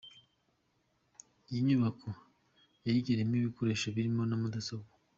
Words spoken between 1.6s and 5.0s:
nyubako yahiriyemo ibikoresho birimo na mudasobwa.